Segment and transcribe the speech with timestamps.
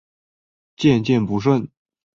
[0.75, 1.69] 渐渐不顺